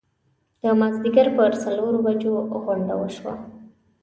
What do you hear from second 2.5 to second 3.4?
غونډه وشوه.